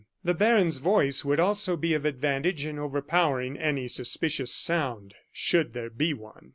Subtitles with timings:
[0.23, 5.91] The baron's voice would also be of advantage in overpowering any suspicious sound, should there
[5.91, 6.49] be one.